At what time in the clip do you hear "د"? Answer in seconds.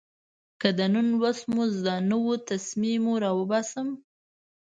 0.77-0.79